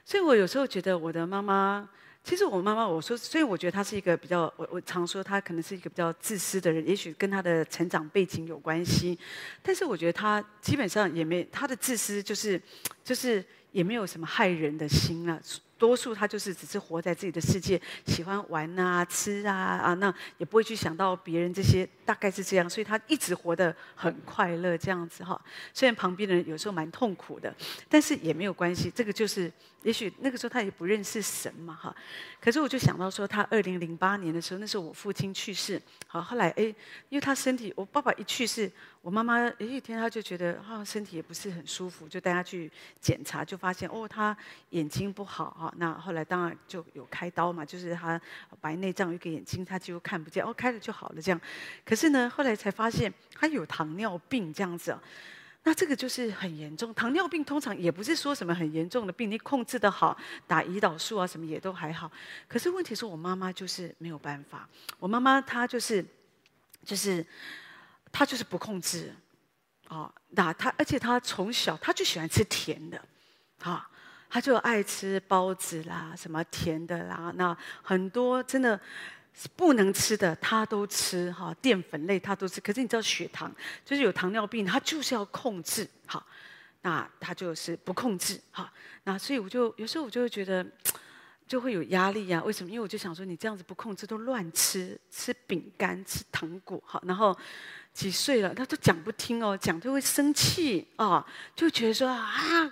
[0.05, 1.89] 所以我有时候觉得我的妈妈。
[2.25, 9.15] 其实我妈妈，我说，所以我觉得她是一个比较，我我常说她可能是一个比较自私的人，也许跟她的成长背景有关系。
[9.61, 12.59] 但是我觉得她基本上也没她的自私，就是
[13.03, 15.39] 就是也没有什么害人的心啊。
[15.77, 25.39] 多数他就是只是活在自己的世界，喜欢玩啊、吃啊啊，那也不会去想到别人这些，大概是这样，所以他一直活得很快乐这样子哈。
[25.73, 27.53] 虽然旁边的人有时候蛮痛苦的，
[27.89, 28.89] 但是也没有关系。
[28.89, 29.51] 这个就是，
[29.83, 31.95] 也许那个时候他也不认识神嘛哈。
[32.41, 36.63] 可是我就想到说，他二零零八年的时候，那时候我父亲去世，好，后来哎，
[37.09, 38.71] 因为他身体，我爸爸一去世。
[39.01, 44.35] 我妈妈有一天，她就觉得啊，身体也不是很舒服，就带她去检查，就发现哦，他
[44.71, 45.71] 眼睛不好哈。
[45.77, 48.19] 那后来当然就有开刀嘛，就是他
[48.59, 51.39] 白内障一个眼睛，她就看不见，哦，开了就好了这样。
[51.85, 54.97] 可是呢，后来才发现他有糖尿病这样子，
[55.65, 56.93] 那这个就是很严重。
[56.93, 62.09] 糖尿病通常也不是说什么很严重的病，你控制得好，打胰岛素啊什么也都还好。
[62.47, 64.65] 可是问题是我妈妈就是没有办法，
[64.97, 66.05] 我妈妈她就是
[66.85, 67.25] 就是。
[68.17, 69.13] 她就是不控制，
[69.89, 72.97] 哦，那她而且她从小她就喜欢吃甜的，
[73.59, 73.85] 啊，
[74.29, 78.79] 他就爱吃包子啦，什么甜的啦，那很多真的
[79.55, 82.61] 不能吃的他都吃哈，淀粉类他都吃。
[82.61, 86.25] 可是你知道血糖就是有糖尿病，他就是要控制，哈，
[86.81, 88.71] 那他就是不控制，哈，
[89.03, 90.65] 那所以我就有时候我就会觉得
[91.47, 92.41] 就会有压力呀。
[92.43, 92.69] 为什么？
[92.69, 97.37] 因为我就想说你这样子不控制都乱吃，吃饼干、吃糖果，哈，然后。
[97.95, 102.69] 几岁了，他都讲不听哦，讲就会生气啊，就觉得说啊，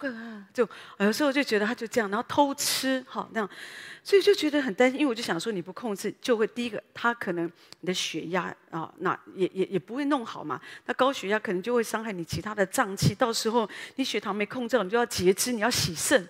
[0.54, 3.50] 就有时候就觉得他就这样，然后偷吃，好那样，
[4.04, 16.22] 所以就觉得很担心，因为我就想说你不控制，就会第一个他可能你的血压啊，那也也也不会弄好嘛，那高血压可能就会伤害你其他的脏器，到时候你血糖没控制好，你就要截肢，你要洗肾。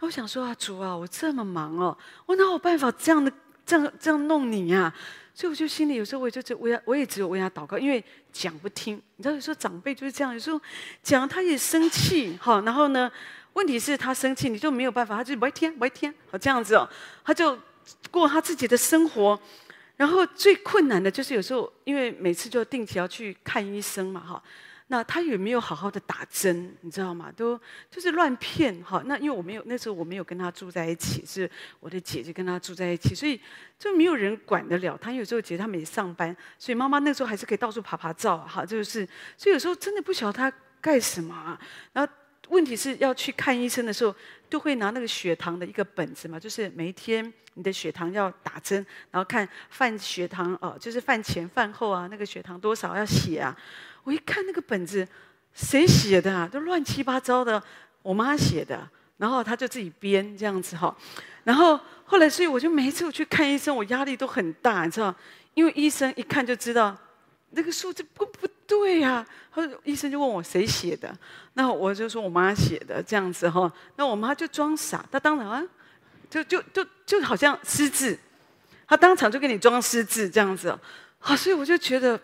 [0.00, 3.32] 那我想说啊，主啊，我这么忙哦，我哪有办法这样的
[3.64, 4.92] 这样这样弄你呀？
[5.34, 9.00] 所以我就心里有时候我就只为他，我也只有为他祷告，因为讲不听。
[9.16, 10.60] 你知道有时候长辈就是这样，有时候
[11.02, 13.10] 讲他也生气， 哈，然后呢，
[13.54, 16.88] 问题是他生气你就没有办法，他就白天白天，好这样子哦，
[17.24, 17.58] 他就
[18.10, 19.40] 过他自己的生活。
[19.96, 24.42] 然后最困难的就是有时候，因为每次就定期要去看医生嘛，哈。
[24.92, 26.70] 那他有没有好好的打针？
[26.82, 27.32] 你知道吗？
[27.34, 27.58] 都
[27.90, 29.02] 就是乱骗哈。
[29.06, 31.50] 那因为我没有那时候我没有跟他住在一起，是
[31.80, 33.40] 我的姐姐跟他住在一起，所以
[33.78, 35.10] 就没有人管得了他。
[35.10, 38.66] 有时候姐姐他们也上班，所以妈妈那时候还是可以到处爬爬照哈。
[38.66, 41.58] 就是所以有时候真的不晓得他干什么啊。
[41.94, 42.12] 然后
[42.50, 44.14] 问题是要去看医生的时候，
[44.50, 53.56] 都会拿那个血糖的一个本子嘛，就是每一天你的血糖要打针，然后看饭血糖哦，就是饭前饭后啊，那个血糖多少要写啊。
[54.04, 55.06] 我一看那个本子，
[55.52, 56.48] 谁写的啊？
[56.50, 57.62] 都乱七八糟的，
[58.02, 58.88] 我妈写的。
[59.18, 60.94] 然后她就自己编这样子哈。
[61.44, 65.14] 然后后来，所以我就每一次我去看医生，我压力都很大，你知道？
[65.54, 66.96] 因为医生一看就知道
[67.50, 69.24] 那个数字不不对呀。
[69.50, 71.14] 后医生就问我谁写的，
[71.54, 73.70] 那我就说我妈写的这样子哈。
[73.96, 75.62] 那我妈就装傻，她当然啊，
[76.30, 78.18] 就就就就好像失智，
[78.86, 80.80] 她当场就给你装失智这样子哦，
[81.18, 82.18] 好，所以我就觉得，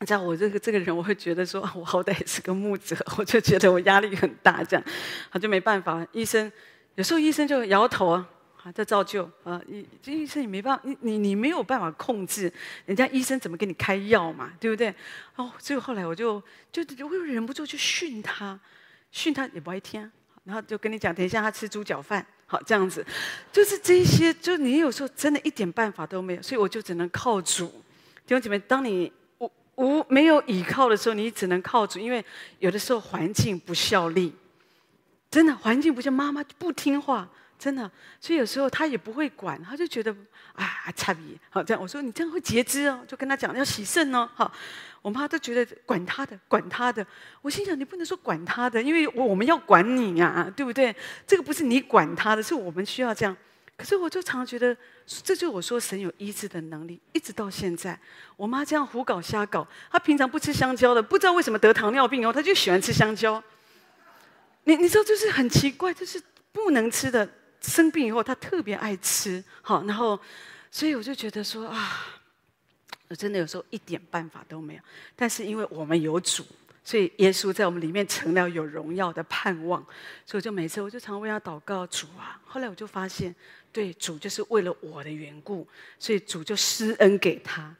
[0.00, 4.84] 你知道我这个这个人，我会觉得说，我好歹也是个牧者，我就觉得我压力很大，这样，
[5.30, 6.50] 他就没办法，医生
[6.94, 8.28] 有时候医生就摇头啊。
[8.64, 12.52] 啊在照旧啊，医这医生也没办法，你你你没有办法控制
[12.86, 14.92] 人家医生怎么给你开药嘛，对不对？
[15.36, 18.58] 哦，所以后来我就就我又忍不住去训他，
[19.12, 20.10] 训他也不爱听，
[20.42, 23.06] 然后就跟你讲，等一下他吃猪脚饭，好这样子，
[23.52, 27.68] 就是这些，就你有时候真的一点办法都没有，所以我就只能靠主。
[28.26, 29.10] 弟兄姐妹，当你
[29.78, 32.22] 无没有依靠的时候，你只能靠主，因为
[32.58, 34.34] 有的时候环境不效力，
[35.30, 37.28] 真的环境不像妈妈不听话。
[37.58, 40.14] 真的，所以有时候他也不会管，他就觉得
[40.52, 40.64] 啊，
[40.94, 41.82] 差别好这样。
[41.82, 44.30] 我说你这样会截肢哦，就跟他讲要洗肾哦。
[44.32, 44.52] 好，
[45.02, 47.04] 我妈都觉得管他的，管他的。
[47.42, 50.94] 我心想你不能说管他的，因为我们要管你呀、啊，对不对？
[51.26, 53.36] 这个不是你管他的，是我们需要这样。
[53.78, 57.00] 可是我就常常觉得，这就是我说神有医治的能力。
[57.12, 57.98] 一直到现在，
[58.36, 63.40] 我妈这样胡搞瞎搞，她平常不吃香蕉的，不知道为什么得糖尿病哦，她就喜欢吃香蕉。
[64.64, 67.26] 你你知道就是很奇怪，就是不能吃的。
[67.60, 70.18] 生病以后，她特别爱吃，好，然后，
[70.70, 72.04] 所以我就觉得说啊，
[73.08, 74.80] 我真的有时候一点办法都没有。
[75.14, 76.44] 但是因为我们有主，
[76.88, 79.78] 所以耶稣在我们里面成了有荣耀的盼望，
[80.24, 82.40] 所以我就每次我就常为他祷告，主啊。
[82.46, 83.34] 后来我就发现，
[83.70, 87.76] 对，主就是为了我的缘故，所以主就施恩给他。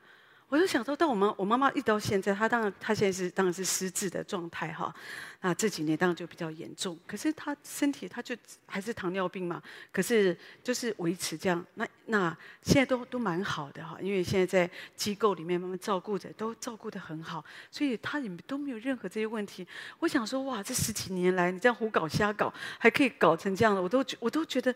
[0.48, 4.94] 我就想说，但我妈我妈妈一到现在，她当然她现在是当然是失智的状态哈。
[5.42, 8.34] 那这几年当然就比较严重，可是她身体她就
[8.64, 9.62] 还是糖尿病嘛。
[9.92, 10.34] 可是
[10.64, 19.66] 就是维持这样，那那现在都都蛮好的哈，因为现在在机构里面慢慢照顾着，都照顾得很好，所以她也都没有任何这些问题。
[19.98, 24.74] 我想说，哇，这十几年来你这样胡搞瞎搞，还可以搞成这样的，我都我都觉得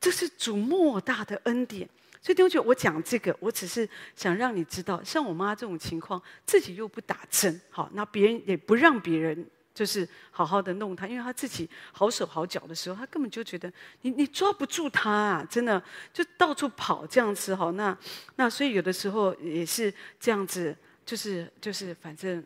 [0.00, 1.86] 这是主莫大的恩典。
[2.22, 17.96] 所以弟兄姐，我讲这个，我只是想让你知道，像我妈这种情况，自己又不打针，好，那别人也不让别人就是好好的弄她，因为她自己好手好脚的时候，她根本就觉得你你抓不住她啊，真的就到处跑这样子，好，那
[18.36, 20.76] 那所以有的时候也是这样子，
[21.10, 22.44] 就是就是反正。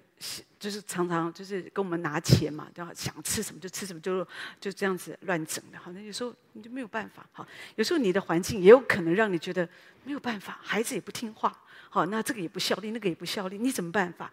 [0.59, 2.94] 就是常常就是跟我们拿钱嘛，然后？
[2.94, 4.27] 想吃什么就吃什么，就
[4.59, 5.79] 就这样子乱整的。
[5.79, 7.27] 好，那有时候你就没有办法。
[7.33, 9.68] 好，有时候你的环境也有可能让你觉得
[10.03, 11.55] 没有办法，孩子也不听话。
[11.90, 14.33] 好，那这个也不效力，那个也不效力，你怎么办法？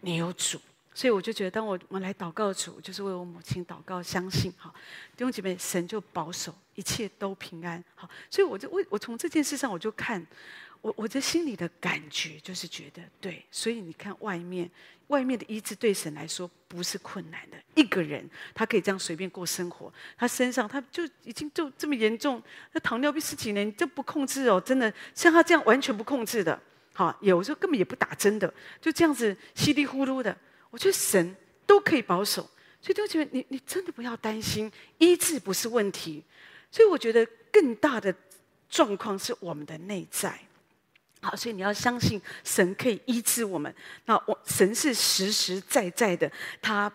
[0.00, 0.58] 你有主，
[0.94, 4.72] 所以我就觉得，当我我来祷告主，就是为我母亲祷告，相信哈，
[5.14, 7.84] 弟兄姐妹，神就保守一切都平安。
[7.94, 10.26] 好，所以我就我我从这件事上我就看。
[10.80, 14.70] 我我的心里的感觉就是觉得对，所以你看外面
[15.08, 17.56] 外面的医治对神来说不是困难的。
[17.74, 26.60] 一个人他可以这样随便过生活，他身上他就已经就这么严重，那糖尿病十几年就不控制哦，真的像他这样完全不控制的，
[26.92, 30.36] 好，有时候根本也不打针的，就这样子稀里糊涂的。
[30.70, 31.34] 我觉得神
[31.66, 32.42] 都可以保守，
[32.80, 36.22] 所以都觉得你你真的不要担心，医治不是问题。
[36.70, 38.14] 所以我觉得更大的
[38.68, 40.38] 状况是我们的内在。
[41.20, 43.74] 好，所以你要相信神可以医治我们。
[44.06, 46.30] 那我神是实实在在的，
[46.62, 46.90] 他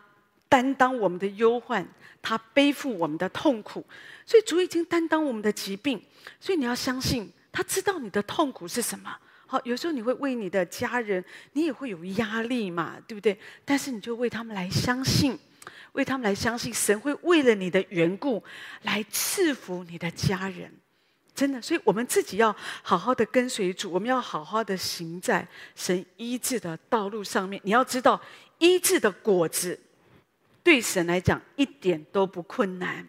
[0.48, 1.86] 担当我们的忧患，
[2.22, 3.86] 他背负我们的痛苦。
[4.26, 6.02] 所以主已经担当我们的疾病，
[6.40, 9.14] 所以你要相信他知道你的痛苦是什么。
[9.46, 13.38] 好，有时候你会为你的家人，你也会有压力嘛，对不对？
[13.66, 15.38] 但是你就为他们来相信，
[15.92, 18.42] 为他们来相信，神会为了你的缘故
[18.84, 20.74] 来赐福你的家人。
[21.36, 27.60] 真的，所以我们自己要好好的跟随主，我们要好好的行在神医治的道路上面。
[27.64, 28.22] 你要知道，
[28.60, 29.80] 医治的果子
[30.64, 33.08] 对神来讲一点都不困难。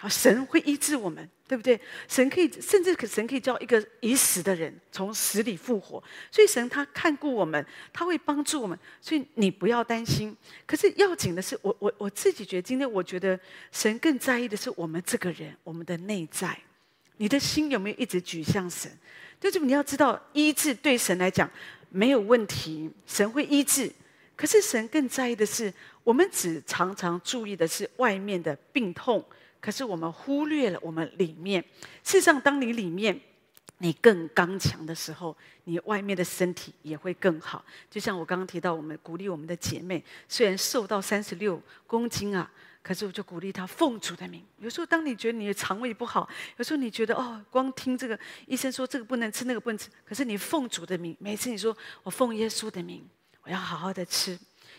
[0.00, 1.78] 好，神会医治我们，对不对？
[2.08, 6.02] 神可以，甚至神可以叫一个已死的人从死里复活。
[6.30, 8.78] 所以神他看顾我们，他会帮助我们。
[9.02, 10.34] 所以你不要担心。
[10.66, 13.38] 可是要紧的是，我我我自己觉得，今天我觉得
[13.70, 16.58] 神更在意的是我们这个人，我们的内在。
[17.20, 18.90] 你的心有没有一直举向神？
[19.38, 21.48] 就是你要知道，医治对神来讲
[21.90, 23.92] 没有问题，神会医治。
[24.34, 25.70] 可是神更在意的是，
[26.02, 29.22] 我们只常常注意的是外面的病痛，
[29.60, 31.62] 可是我们忽略了我们里面。
[32.02, 33.20] 事实上，当你里面
[33.76, 37.62] 你更刚强的时候，你外面的身体也会更好。
[37.90, 42.50] 就像我刚刚提到，我们鼓励我们的姐妹，虽然瘦到三十六公斤啊。
[42.82, 44.44] 可是我就鼓励他奉主的名。
[44.58, 49.88] 有时候当你觉得你的肠胃不好，有时候你觉得哦，光听这个医生说这个不能吃，那个不能吃。
[50.04, 53.06] 可是你奉主的名，每次你说我奉耶稣的名，
[53.42, 54.38] 我要好好的吃。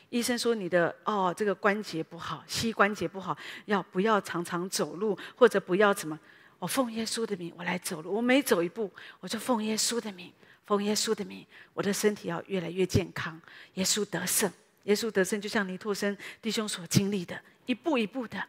[0.09, 6.19] 医生说你的哦这个关节不好，膝关节不好，要不要常常走路或者不要怎么？
[6.59, 8.13] 我奉耶稣的名，我来走路。
[8.13, 10.31] 我每走一步，我就奉耶稣的名，
[10.65, 11.43] 奉耶稣的名，
[11.73, 13.41] 我的身体要越来越健康。
[13.73, 14.51] 耶稣得胜，
[14.83, 17.41] 耶稣得胜，就像尼托生弟兄所经历的，
[17.71, 18.43] 一步一步的，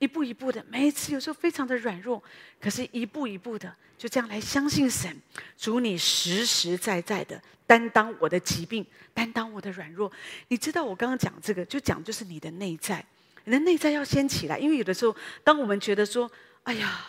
[0.00, 0.64] 一步一步的。
[0.68, 2.20] 每一次有时候非常的软弱，
[2.60, 5.16] 可是一步一步的，就这样来相信神，
[5.56, 10.10] 主你实实在在的担当我的疾病，担当我的软弱。
[10.48, 13.04] 你知道我刚刚讲这个，就讲就是你的内在，
[13.44, 16.28] 你的内在要先起来，因为有的时候，当我们觉得说，
[16.64, 17.06] 哎呀。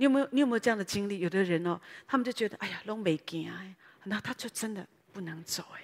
[0.00, 1.18] 你有没有你有没有这样的经历？
[1.18, 1.76] 有的人哦，
[2.06, 3.66] 他们就觉得哎呀，拢没劲啊，
[4.04, 5.82] 那他就真的不能走哎，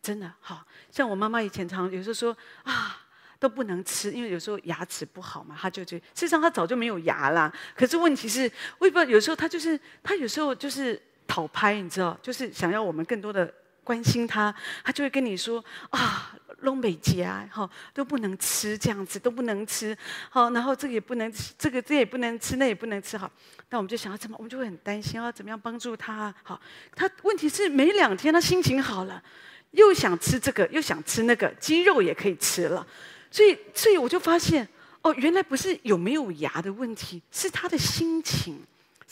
[0.00, 3.04] 真的好像我妈妈以前常有时候说啊，
[3.40, 7.52] 都不能吃，因为有时候牙齿不好嘛，他就觉得事实上他早就没有牙了。
[7.74, 8.42] 可是问题是，
[8.78, 16.36] 我也不知道有时候他就是他有时候就是讨拍，你知道，就是想要我们更多的关心他，他就会跟你说啊。
[16.60, 19.96] 拢没加，哈，都不能吃，这样子都不能吃，
[20.28, 23.32] 好，然后这个也不能吃，这个这也不能吃，那也不能吃，好，
[23.70, 26.60] 那我们就想要怎么，我们就会很担心，要怎么样帮助他，好，
[26.94, 29.22] 他问题是没两天他心情好了，
[29.70, 32.86] 又想吃这个，又想吃那个，鸡肉也可以吃了，
[33.30, 34.66] 所以，所以我就发现，
[35.02, 38.62] 哦，原来不是有没有牙的问题，是他的心情。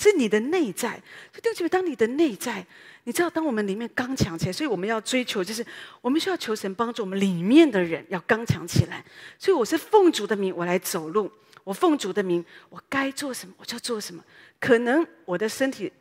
[0.01, 0.91] 是你的内在，
[1.33, 2.65] 所以对不起，当你的内在，
[3.03, 5.67] 你知道，当我们里面刚强起来，所以我们要追求，就是
[6.01, 9.05] 我们需要求神帮助我们里面的人要刚强起来。
[9.41, 11.29] 所以我是奉主的名，我来走路；
[11.65, 14.23] 我奉主的名，我该做什么我就做什么。
[14.61, 15.93] 可能我的身体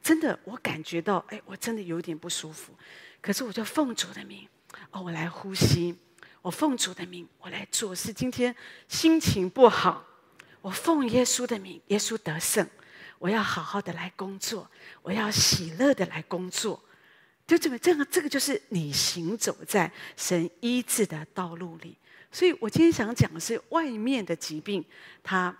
[0.00, 2.72] 真的，我感觉到，哎，我真的有点不舒服，
[3.20, 4.46] 可是我就奉主的名，
[4.92, 5.92] 哦，我来呼吸；
[6.48, 8.10] 我奉主的名，我来做事。
[8.10, 8.56] 今天
[8.88, 10.02] 心情不好，
[10.62, 12.66] 我奉耶稣的名，耶稣得胜。
[13.18, 14.66] 我要好好的来工作，
[15.02, 16.82] 我要喜乐的来工作，
[17.46, 21.94] 就这么这样，这个就是你行走在神医治的道路里。
[22.32, 24.82] 所以我今天想讲的是，外面的疾病，
[25.22, 25.54] 它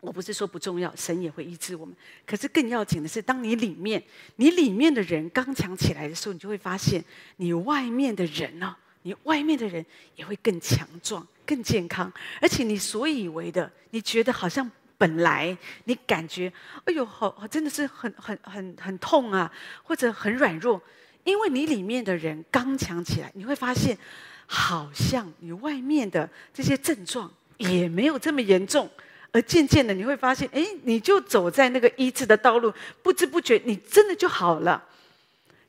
[0.00, 1.94] 我不是说不重要，神也会医治我们。
[2.24, 4.02] 可是更要紧的是，当你里面，
[4.36, 7.04] 你里面的人刚强起来的时候，你就会发现，
[7.36, 8.74] 你外面的人呢，
[9.04, 9.86] 你外面的人
[10.16, 14.70] 也会更强壮、更健康，而且你所以为的，你觉得好像。
[14.96, 16.50] 本来你感觉，
[16.84, 19.50] 哎呦，好，真的是很很很很痛啊，
[19.82, 20.80] 或者很软弱，
[21.24, 23.98] 因为你里面的人刚强起来，你会发现，
[24.46, 28.88] 好像你外面的这些症状也没有这么严重，
[29.32, 34.82] 而渐渐的你会发现，哎，你就走在那个医治的道路，不知不觉你真的就好了。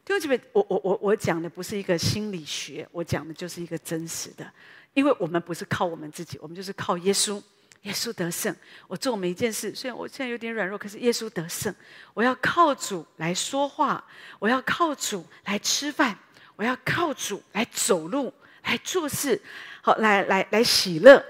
[0.05, 4.49] 弟兄姐妹，我我我我讲的不是一个心理学，我讲的就是一个真实的，
[4.93, 7.41] 因为我们不是靠我们自己，我们就是靠耶稣。
[7.81, 8.55] 耶稣得胜，
[8.87, 11.71] 我做每一件事，虽然我现在有点软弱，可是耶稣得胜。
[12.15, 14.03] 我要靠主来说话，
[14.39, 16.17] 我要靠主来吃饭，
[16.55, 18.33] 我要靠主来走路，
[18.63, 19.39] 来做事，
[19.83, 21.23] 好，来来来喜乐。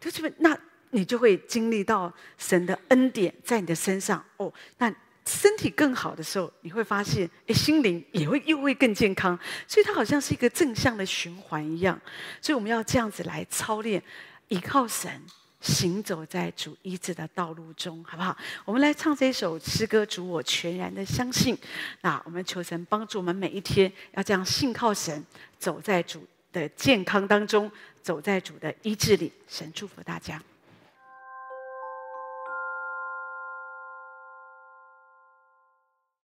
[0.00, 0.58] 就这么，那
[0.90, 4.52] 你就会经历到神的恩典在你的身上哦。
[4.78, 4.92] 那
[5.26, 9.38] 身体更好的时候，你会发现，诶，心灵也会又会更健康。
[9.66, 12.00] 所以它好像是一个正向的循环一样。
[12.40, 14.02] 所以我们要这样子来操练，
[14.48, 15.22] 依靠神。
[15.60, 18.36] 行走在主医治的道路中，好不好？
[18.66, 21.56] 我们来唱这一首诗歌，主我全然的相信。
[22.02, 25.24] 那我们求神帮助我们每一天，要这样信靠神，
[25.58, 26.22] 走在主
[26.52, 27.72] 的健康当中，
[28.02, 29.32] 走在主的医治里。
[29.48, 30.38] 神祝福大家。